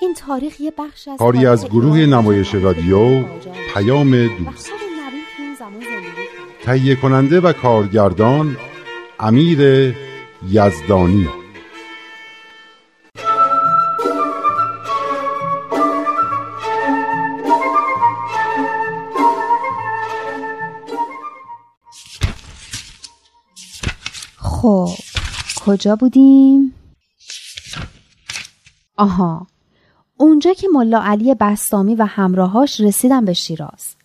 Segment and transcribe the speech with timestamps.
[0.00, 3.24] این تاریخ یه بخش از کاری از گروه نمایش رادیو
[3.74, 4.70] پیام دوست.
[6.62, 8.56] تهیه کننده و کارگردان
[9.20, 9.94] امیر
[10.48, 11.28] یزدانی.
[24.36, 24.88] خب
[25.66, 26.74] کجا بودیم؟
[28.96, 29.46] آها.
[30.16, 33.96] اونجا که ملا علی بستامی و همراهاش رسیدن به شیراز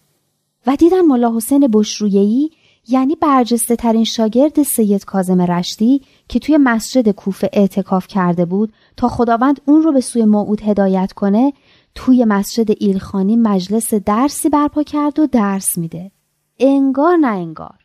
[0.67, 2.51] و دیدن ملا حسین بشرویهی
[2.87, 9.07] یعنی برجسته ترین شاگرد سید کازم رشتی که توی مسجد کوفه اعتکاف کرده بود تا
[9.07, 11.53] خداوند اون رو به سوی موعود هدایت کنه
[11.95, 16.11] توی مسجد ایلخانی مجلس درسی برپا کرد و درس میده.
[16.59, 17.79] انگار نه انگار.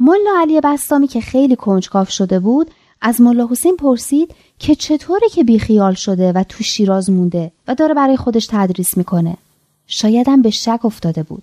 [0.00, 5.44] ملا علی بستامی که خیلی کنجکاف شده بود از ملا حسین پرسید که چطوره که
[5.44, 9.36] بیخیال شده و تو شیراز مونده و داره برای خودش تدریس می‌کنه.
[9.86, 11.42] شایدم به شک افتاده بود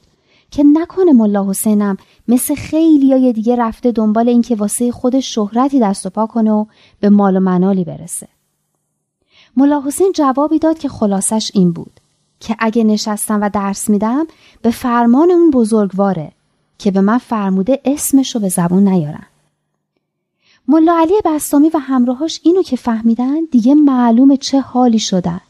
[0.52, 1.98] که نکنه ملا حسینم
[2.28, 6.66] مثل خیلی های دیگه رفته دنبال اینکه واسه خودش شهرتی دست و پا کنه و
[7.00, 8.28] به مال و منالی برسه.
[9.58, 12.00] ملا حسین جوابی داد که خلاصش این بود
[12.40, 14.28] که اگه نشستم و درس میدم
[14.62, 16.32] به فرمان اون بزرگواره
[16.78, 19.28] که به من فرموده اسمشو به زبون نیارم.
[20.72, 25.42] ملا علی بستامی و همراهاش اینو که فهمیدن دیگه معلومه چه حالی شدن.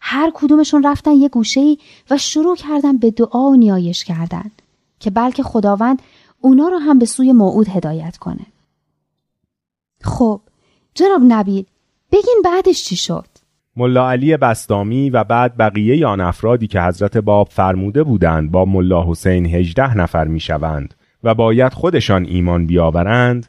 [0.00, 1.76] هر کدومشون رفتن یه گوشه
[2.10, 4.50] و شروع کردن به دعا و نیایش کردن
[5.00, 6.02] که بلکه خداوند
[6.40, 8.46] اونا رو هم به سوی موعود هدایت کنه.
[10.02, 10.40] خب
[10.94, 11.64] جناب نبیل
[12.12, 13.26] بگین بعدش چی شد؟
[13.76, 19.10] ملا علی بستامی و بعد بقیه آن افرادی که حضرت باب فرموده بودند با ملا
[19.10, 20.94] حسین هجده نفر می‌شوند
[21.24, 23.46] و باید خودشان ایمان بیاورند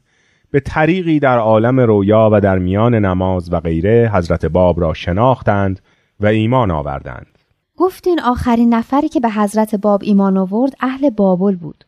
[0.52, 5.80] به طریقی در عالم رویا و در میان نماز و غیره حضرت باب را شناختند
[6.20, 7.38] و ایمان آوردند.
[7.78, 11.86] گفتین آخرین نفری که به حضرت باب ایمان آورد اهل بابل بود.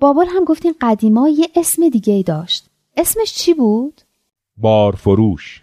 [0.00, 2.70] بابل هم گفتین قدیما یه اسم دیگه ای داشت.
[2.96, 4.00] اسمش چی بود؟
[4.56, 5.62] بارفروش.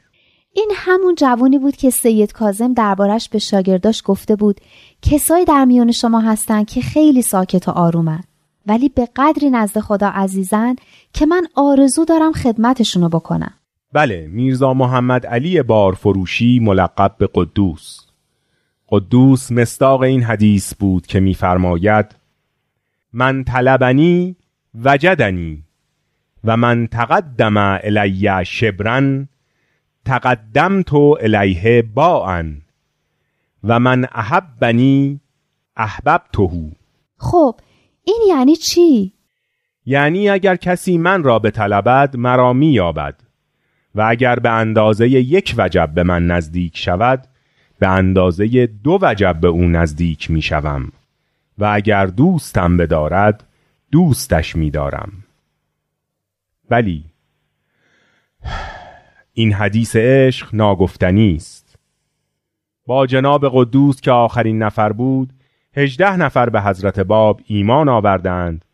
[0.54, 4.62] این همون جوانی بود که سید کازم دربارش به شاگرداش گفته بود
[5.02, 8.24] کسایی در میان شما هستند که خیلی ساکت و آرومن.
[8.66, 10.76] ولی به قدری نزد خدا عزیزن
[11.14, 13.54] که من آرزو دارم خدمتشونو بکنم.
[13.94, 18.00] بله میرزا محمد علی بارفروشی ملقب به قدوس.
[18.90, 22.06] قدوس مستاق این حدیث بود که میفرماید
[23.14, 24.36] من طلبنی
[24.84, 25.64] وجدنی
[26.44, 29.28] و من تقدم الی شبرن
[30.06, 32.62] تقدم تو الیه باعن
[33.64, 35.20] و من احبنی
[35.78, 36.70] احبب توهو
[37.18, 37.56] خب
[38.04, 39.14] این یعنی چی؟
[39.86, 43.22] یعنی اگر کسی من را به طلبد مرا مییابد.
[43.96, 47.28] و اگر به اندازه یک وجب به من نزدیک شود
[47.80, 50.92] به اندازه دو وجب به او نزدیک می شوم
[51.58, 53.48] و اگر دوستم بدارد
[53.92, 55.12] دوستش می دارم
[56.70, 57.04] بلی
[59.34, 61.76] این حدیث عشق ناگفتنی است.
[62.86, 65.34] با جناب قدوس که آخرین نفر بود
[65.76, 68.66] هجده نفر به حضرت باب ایمان آوردند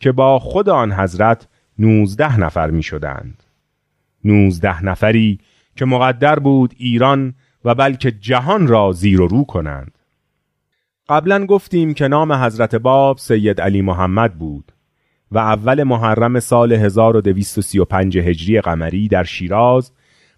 [0.00, 1.48] که با خود آن حضرت
[1.78, 3.42] نوزده نفر می شدند
[4.24, 5.38] نوزده نفری
[5.76, 7.34] که مقدر بود ایران
[7.64, 9.98] و بلکه جهان را زیر و رو کنند.
[11.08, 14.72] قبلا گفتیم که نام حضرت باب سید علی محمد بود
[15.32, 19.92] و اول محرم سال 1235 هجری قمری در شیراز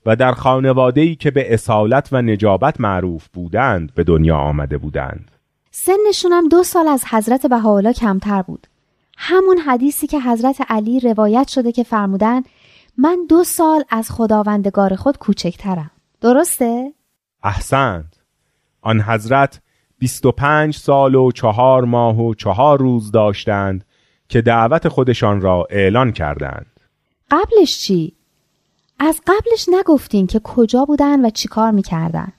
[0.06, 5.35] و در خانواده‌ای که به اصالت و نجابت معروف بودند به دنیا آمده بودند.
[5.78, 8.66] سنشونم دو سال از حضرت بهاءالله کمتر بود.
[9.16, 12.42] همون حدیثی که حضرت علی روایت شده که فرمودن
[12.98, 15.90] من دو سال از خداوندگار خود کوچکترم.
[16.20, 16.92] درسته؟
[17.42, 18.04] احسنت
[18.82, 19.60] آن حضرت
[19.98, 23.84] 25 سال و چهار ماه و چهار روز داشتند
[24.28, 26.80] که دعوت خودشان را اعلان کردند.
[27.30, 28.12] قبلش چی؟
[28.98, 32.32] از قبلش نگفتین که کجا بودن و چیکار می‌کردن؟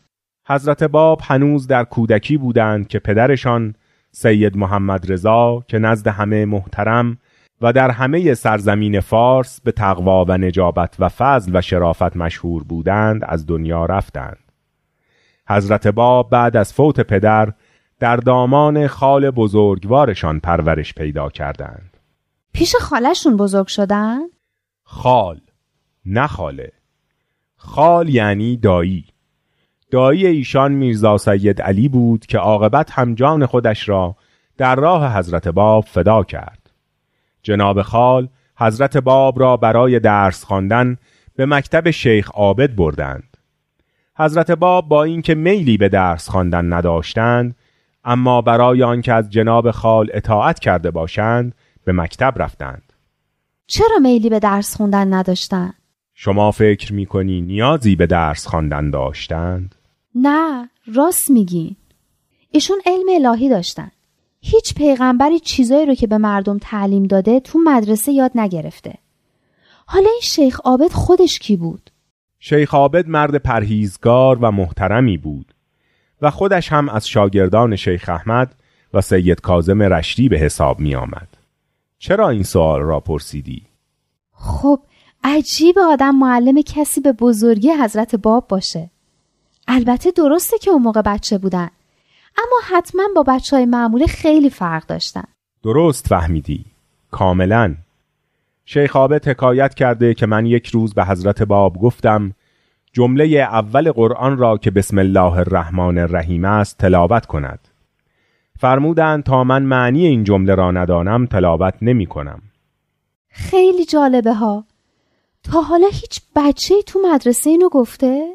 [0.50, 3.76] حضرت باب هنوز در کودکی بودند که پدرشان
[4.12, 7.18] سید محمد رضا که نزد همه محترم
[7.62, 13.22] و در همه سرزمین فارس به تقوا و نجابت و فضل و شرافت مشهور بودند
[13.26, 14.52] از دنیا رفتند.
[15.50, 17.54] حضرت باب بعد از فوت پدر
[18.00, 21.98] در دامان خال بزرگوارشان پرورش پیدا کردند.
[22.54, 24.20] پیش خالشون بزرگ شدن؟
[24.84, 25.40] خال
[26.06, 26.72] نه خاله.
[27.56, 29.06] خال یعنی دایی.
[29.92, 34.16] دایی ایشان میرزا سید علی بود که عاقبت هم جان خودش را
[34.58, 36.70] در راه حضرت باب فدا کرد.
[37.44, 40.98] جناب خال حضرت باب را برای درس خواندن
[41.36, 43.38] به مکتب شیخ عابد بردند.
[44.18, 47.56] حضرت باب با اینکه میلی به درس خواندن نداشتند
[48.04, 52.94] اما برای آنکه از جناب خال اطاعت کرده باشند به مکتب رفتند.
[53.68, 55.74] چرا میلی به درس خوندن نداشتن؟
[56.20, 59.76] شما فکر می‌کنی نیازی به درس خواندن داشتند
[60.16, 61.76] نه راست میگین
[62.52, 63.92] ایشون علم الهی داشتن
[64.42, 68.94] هیچ پیغمبری چیزایی رو که به مردم تعلیم داده تو مدرسه یاد نگرفته
[69.86, 71.92] حالا این شیخ عابد خودش کی بود؟
[72.40, 75.54] شیخ عابد مرد پرهیزگار و محترمی بود
[76.22, 78.56] و خودش هم از شاگردان شیخ احمد
[78.94, 81.28] و سید کازم رشتی به حساب می آمد.
[82.00, 83.62] چرا این سوال را پرسیدی؟
[84.32, 84.80] خب
[85.30, 88.90] عجیب آدم معلم کسی به بزرگی حضرت باب باشه.
[89.68, 91.70] البته درسته که اون موقع بچه بودن.
[92.38, 95.24] اما حتما با بچه های معموله خیلی فرق داشتن.
[95.64, 96.66] درست فهمیدی.
[97.12, 97.76] کاملا.
[98.66, 102.34] شیخ عابد حکایت کرده که من یک روز به حضرت باب گفتم
[102.94, 107.60] جمله اول قرآن را که بسم الله الرحمن الرحیم است تلاوت کند.
[108.60, 112.42] فرمودند تا من معنی این جمله را ندانم تلاوت نمی کنم.
[113.30, 114.64] خیلی جالبه ها.
[115.52, 118.28] تا حالا هیچ بچه تو مدرسه اینو گفته؟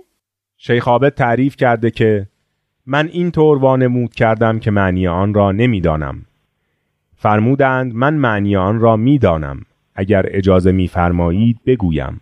[0.59, 2.29] شیخ عابد تعریف کرده که
[2.87, 6.27] من این طور وانمود کردم که معنی آن را نمی‌دانم.
[7.17, 9.61] فرمودند من معنی آن را می‌دانم.
[9.95, 12.21] اگر اجازه میفرمایید بگویم.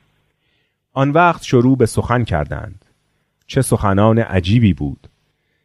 [0.93, 2.85] آن وقت شروع به سخن کردند.
[3.47, 5.09] چه سخنان عجیبی بود.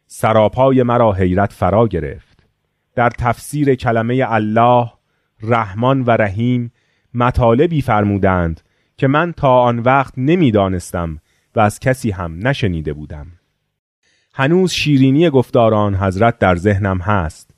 [0.06, 2.46] سراپای مرا حیرت فرا گرفت.
[2.94, 4.92] در تفسیر کلمه الله
[5.42, 6.72] رحمان و رحیم
[7.14, 8.60] مطالبی فرمودند
[8.96, 11.20] که من تا آن وقت نمی‌دانستم
[11.56, 13.26] و از کسی هم نشنیده بودم.
[14.34, 17.50] هنوز شیرینی گفتاران حضرت در ذهنم هست.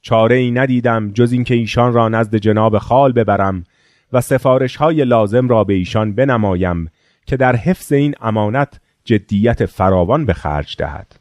[0.00, 3.64] چاره ای ندیدم جز اینکه ایشان را نزد جناب خال ببرم
[4.12, 6.90] و سفارش های لازم را به ایشان بنمایم
[7.26, 11.16] که در حفظ این امانت جدیت فراوان به خرج دهد.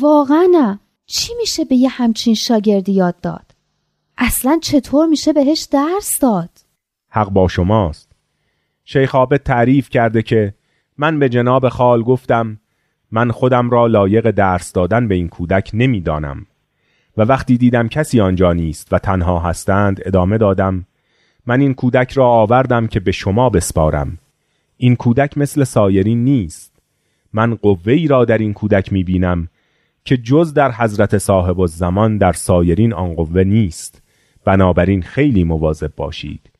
[0.00, 0.80] واقعا نه.
[1.06, 3.54] چی میشه به یه همچین شاگردی یاد داد؟
[4.18, 6.50] اصلا چطور میشه بهش درس داد؟
[7.08, 8.09] حق با شماست.
[8.84, 10.54] شیخ عابد تعریف کرده که
[10.98, 12.60] من به جناب خال گفتم
[13.10, 16.46] من خودم را لایق درس دادن به این کودک نمی‌دانم.
[17.16, 20.86] و وقتی دیدم کسی آنجا نیست و تنها هستند ادامه دادم
[21.46, 24.18] من این کودک را آوردم که به شما بسپارم.
[24.76, 26.72] این کودک مثل سایرین نیست.
[27.32, 29.48] من قوه ای را در این کودک می بینم
[30.04, 34.02] که جز در حضرت صاحب الزمان در سایرین آن قوه نیست.
[34.44, 36.50] بنابراین خیلی مواظب باشید.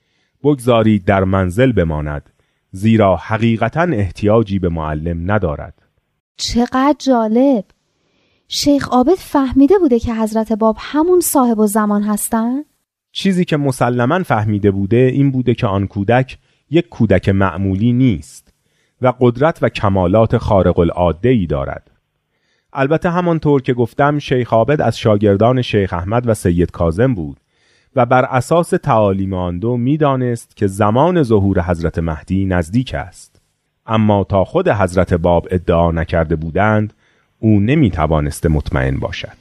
[0.43, 2.31] بگذارید در منزل بماند
[2.73, 5.83] زیرا حقیقتا احتیاجی به معلم ندارد
[6.37, 7.65] چقدر جالب
[8.49, 12.65] شیخ عابد فهمیده بوده که حضرت باب همون صاحب و زمان هستن؟
[13.13, 16.39] چیزی که مسلما فهمیده بوده این بوده که آن کودک
[16.71, 18.55] یک کودک معمولی نیست
[19.03, 21.91] و قدرت و کمالات خارق العاده ای دارد.
[22.73, 27.41] البته همانطور که گفتم شیخ عابد از شاگردان شیخ احمد و سید کازم بود
[27.97, 33.43] و بر اساس تعالیم آن دو می‌دانست که زمان ظهور حضرت مهدی نزدیک است.
[33.87, 36.93] اما تا خود حضرت باب ادعا نکرده بودند
[37.39, 39.40] او نمی توانست مطمئن باشد.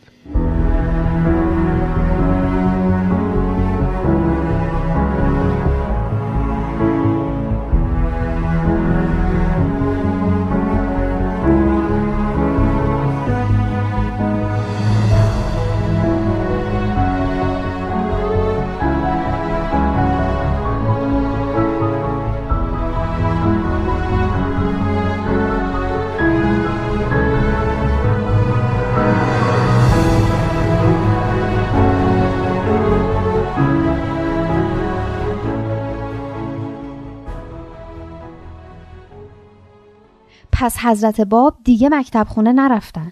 [40.70, 43.12] پس حضرت باب دیگه مکتب خونه نرفتن.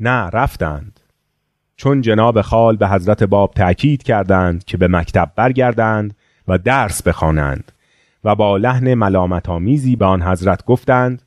[0.00, 1.00] نه رفتند.
[1.76, 6.16] چون جناب خال به حضرت باب تأکید کردند که به مکتب برگردند
[6.48, 7.72] و درس بخوانند
[8.24, 11.22] و با لحن ملامت آمیزی به آن حضرت گفتند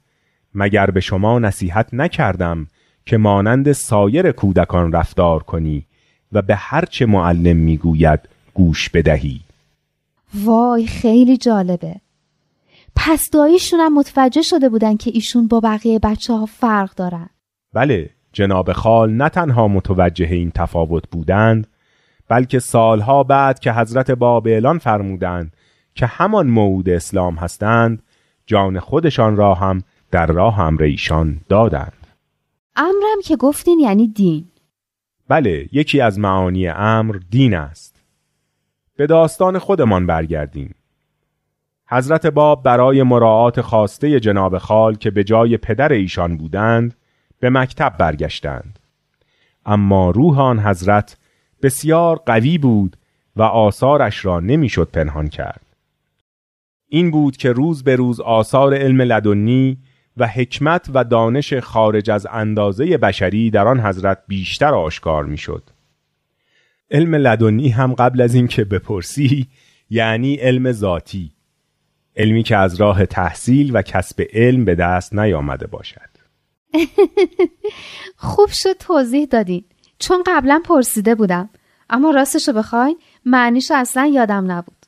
[0.56, 2.68] مگر به شما نصیحت نکردم
[3.06, 5.86] که مانند سایر کودکان رفتار کنی
[6.32, 8.20] و به هرچه معلم می‌گوید
[8.54, 9.42] گوش بدهی؟
[10.34, 11.96] وای خیلی جالبه.
[13.02, 17.30] پس داییشون هم متوجه شده بودن که ایشون با بقیه بچه ها فرق دارن.
[17.74, 21.68] بله جناب خال نه تنها متوجه این تفاوت بودند
[22.28, 25.54] بلکه سالها بعد که حضرت باب اعلان فرمودند
[25.96, 28.04] که همان موعود اسلام هستند
[28.46, 32.08] جان خودشان را هم در راه امر ایشان دادند.
[32.76, 34.46] امرم که گفتین یعنی دین.
[35.28, 37.96] بله یکی از معانی امر دین است.
[38.96, 40.76] به داستان خودمان برگردیم.
[41.92, 46.96] حضرت باب برای مراعات خواسته جناب خال که به جای پدر ایشان بودند
[47.40, 48.80] به مکتب برگشتند.
[49.66, 51.18] اما روح آن حضرت
[51.62, 52.98] بسیار قوی بود
[53.36, 55.62] و آثارش را نمی‌شد پنهان کرد.
[56.88, 59.78] این بود که روز به روز آثار علم لدنی
[60.18, 65.64] و حکمت و دانش خارج از اندازه بشری در آن حضرت بیشتر آشکار می‌شد.
[66.92, 69.48] علم لدنی هم قبل از اینکه بپرسی
[69.90, 71.32] یعنی علم ذاتی.
[72.16, 76.10] علمی که از راه تحصیل و کسب علم به دست نیامده باشد.
[78.16, 79.64] خوب شد توضیح دادین.
[80.00, 81.50] چون قبلا پرسیده بودم.
[81.90, 84.86] اما راستشو بخواین معنیش اصلا یادم نبود.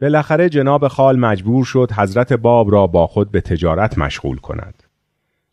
[0.00, 4.82] بالاخره جناب خال مجبور شد حضرت باب را با خود به تجارت مشغول کند.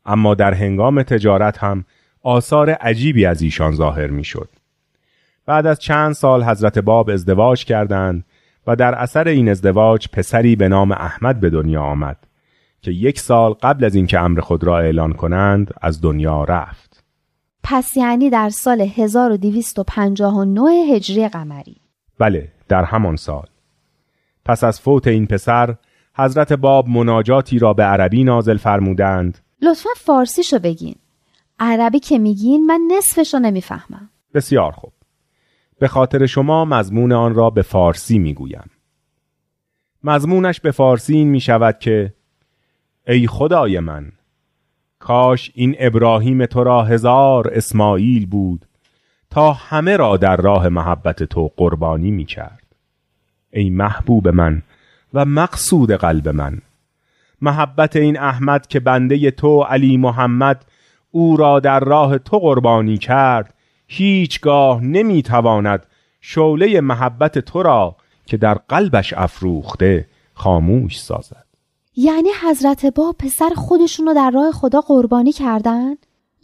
[0.06, 1.86] اما در هنگام تجارت هم
[2.22, 4.50] آثار عجیبی از ایشان ظاهر می شد.
[5.46, 8.26] بعد از چند سال حضرت باب ازدواج کردند
[8.68, 12.18] و در اثر این ازدواج پسری به نام احمد به دنیا آمد
[12.82, 17.04] که یک سال قبل از اینکه امر خود را اعلان کنند از دنیا رفت.
[17.64, 21.78] پس یعنی در سال 1259 هجری قمری.
[22.20, 23.46] بله در همان سال.
[24.46, 25.76] پس از فوت این پسر
[26.18, 30.96] حضرت باب مناجاتی را به عربی نازل فرمودند لطفا فارسیشو بگین
[31.60, 34.94] عربی که میگین من نصفشو نمی‌فهمم بسیار خوب
[35.80, 38.70] به خاطر شما مضمون آن را به فارسی می‌گویم.
[40.04, 42.14] مضمونش به فارسی این می شود که
[43.08, 44.12] ای خدای من
[45.00, 48.66] کاش این ابراهیم تو را هزار اسماعیل بود
[49.30, 52.64] تا همه را در راه محبت تو قربانی می کرد
[53.52, 54.62] ای محبوب من
[55.14, 56.62] و مقصود قلب من
[57.42, 60.66] محبت این احمد که بنده تو علی محمد
[61.12, 63.54] او را در راه تو قربانی کرد
[63.88, 65.86] هیچگاه نمی‌تواند
[66.22, 71.46] شعله محبت تو را که در قلبش افروخته خاموش سازد
[71.96, 75.96] یعنی حضرت با پسر خودشون رو در راه خدا قربانی کردن؟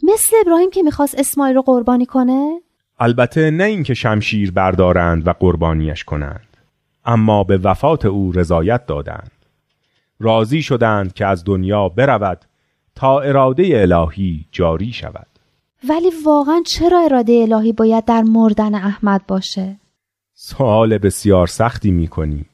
[0.02, 2.60] مثل ابراهیم که می‌خواست اسماعیل رو قربانی کنه؟
[2.98, 6.56] البته نه اینکه شمشیر بردارند و قربانیش کنند
[7.04, 9.30] اما به وفات او رضایت دادند
[10.20, 12.44] راضی شدند که از دنیا برود
[12.94, 15.26] تا اراده الهی جاری شود
[15.88, 19.76] ولی واقعا چرا اراده الهی باید در مردن احمد باشه؟
[20.34, 22.44] سوال بسیار سختی می کنی.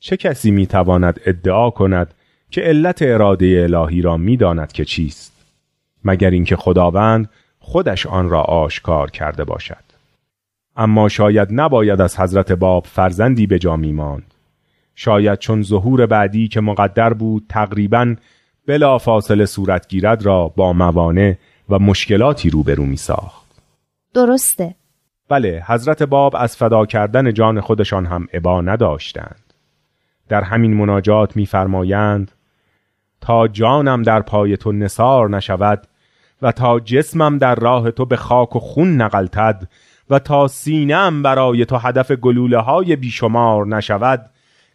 [0.00, 2.14] چه کسی می تواند ادعا کند
[2.50, 5.32] که علت اراده الهی را می داند که چیست؟
[6.04, 9.86] مگر اینکه خداوند خودش آن را آشکار کرده باشد.
[10.76, 14.34] اما شاید نباید از حضرت باب فرزندی به جا ماند.
[14.94, 18.14] شاید چون ظهور بعدی که مقدر بود تقریبا
[18.66, 21.34] بلا فاصله صورت گیرد را با موانع
[21.68, 23.46] و مشکلاتی روبرو می ساخت.
[24.14, 24.74] درسته.
[25.28, 29.54] بله حضرت باب از فدا کردن جان خودشان هم عبا نداشتند.
[30.28, 32.32] در همین مناجات میفرمایند
[33.20, 35.86] تا جانم در پای تو نصار نشود
[36.42, 39.68] و تا جسمم در راه تو به خاک و خون نقلتد
[40.10, 44.30] و تا سینم برای تو هدف گلوله های بیشمار نشود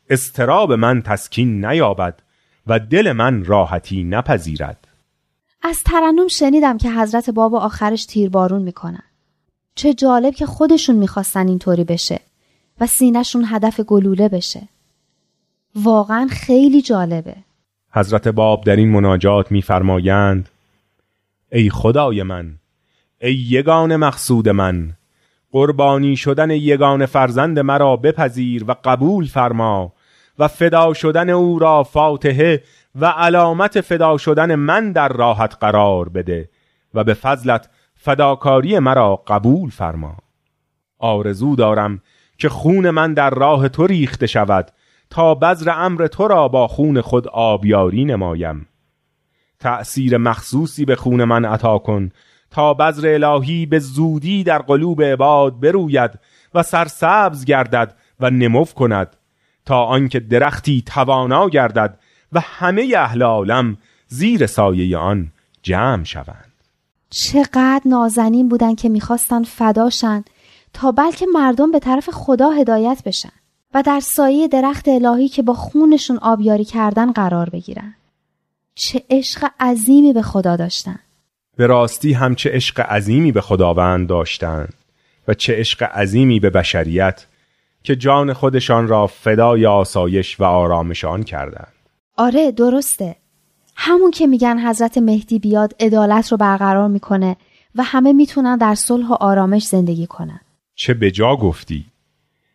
[0.09, 2.21] استراب من تسکین نیابد
[2.67, 4.87] و دل من راحتی نپذیرد
[5.63, 9.03] از ترنم شنیدم که حضرت باب آخرش تیربارون می‌کنن.
[9.75, 12.19] چه جالب که خودشون می‌خواستن اینطوری بشه
[12.79, 14.61] و سینهشون هدف گلوله بشه.
[15.75, 17.35] واقعا خیلی جالبه.
[17.91, 20.49] حضرت باب در این مناجات میفرمایند
[21.51, 22.55] ای خدای من
[23.21, 24.91] ای یگان مقصود من
[25.51, 29.93] قربانی شدن یگان فرزند مرا بپذیر و قبول فرما
[30.39, 32.63] و فدا شدن او را فاتحه
[32.95, 36.49] و علامت فدا شدن من در راحت قرار بده
[36.93, 40.17] و به فضلت فداکاری مرا قبول فرما.
[40.99, 42.01] آرزو دارم
[42.37, 44.71] که خون من در راه تو ریخته شود
[45.09, 48.67] تا بذر امر تو را با خون خود آبیاری نمایم.
[49.59, 52.11] تأثیر مخصوصی به خون من عطا کن
[52.51, 56.11] تا بذر الهی به زودی در قلوب عباد بروید
[56.53, 59.15] و سرسبز گردد و نمو کند
[59.65, 61.99] تا آنکه درختی توانا گردد
[62.33, 65.31] و همه اهل عالم زیر سایه آن
[65.63, 66.51] جمع شوند.
[67.09, 70.23] چقدر نازنین بودن که می‌خواستن فداشن
[70.73, 73.31] تا بلکه مردم به طرف خدا هدایت بشن
[73.73, 77.95] و در سایه درخت الهی که با خونشون آبیاری کردن قرار بگیرن.
[78.75, 80.99] چه عشق عظیمی به خدا داشتن.
[81.57, 84.73] به راستی هم چه عشق عظیمی به خداوند داشتند
[85.27, 87.25] و چه عشق عظیمی به بشریت
[87.83, 91.73] که جان خودشان را فدای آسایش و آرامشان کردند.
[92.21, 93.15] آره درسته.
[93.75, 97.37] همون که میگن حضرت مهدی بیاد عدالت رو برقرار می‌کنه
[97.75, 100.39] و همه می‌تونن در صلح و آرامش زندگی کنن.
[100.75, 101.85] چه بجا گفتی.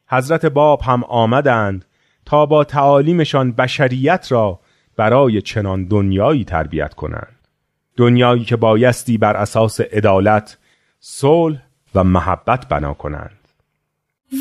[0.09, 1.85] حضرت باب هم آمدند
[2.27, 4.61] تا با تعالیمشان بشریت را
[4.97, 7.37] برای چنان دنیایی تربیت کنند.
[7.97, 10.59] دنیایی که بایستی بر اساس عدالت
[11.01, 11.63] صلح
[11.95, 13.39] و محبت بنا کنند.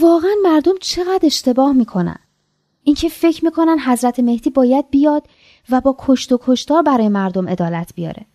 [0.02, 2.20] واقعا مردم چقدر اشتباه می‌کنن.
[2.86, 5.28] اینکه فکر می‌کنن حضرت مهدی باید بیاد
[5.70, 8.26] و با کشت و کشتار برای مردم عدالت بیاره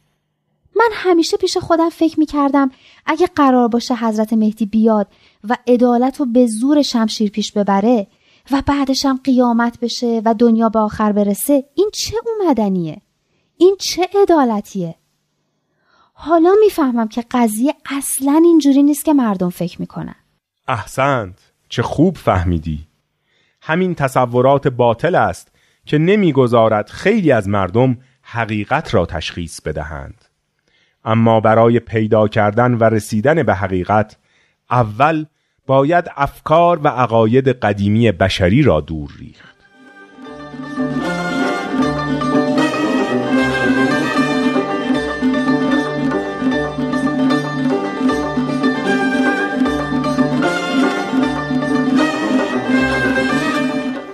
[0.76, 2.70] من همیشه پیش خودم فکر می‌کردم
[3.06, 5.06] اگه قرار باشه حضرت مهدی بیاد
[5.48, 8.06] و عدالت رو به زور شمشیر پیش ببره
[8.50, 13.02] و بعدش هم قیامت بشه و دنیا به آخر برسه این چه اومدنیه؟
[13.56, 14.94] این چه عدالتیه؟
[16.12, 20.16] حالا می‌فهمم که قضیه اصلا اینجوری نیست که مردم فکر می‌کنن
[20.68, 21.38] احسنت
[21.68, 22.89] چه خوب فهمیدی
[23.62, 25.52] همین تصورات باطل است
[25.84, 30.24] که نمی‌گذارد خیلی از مردم حقیقت را تشخیص بدهند.
[31.04, 34.16] اما برای پیدا کردن و رسیدن به حقیقت
[34.70, 35.24] اول
[35.66, 39.56] باید افکار و عقاید قدیمی بشری را دور ریخت.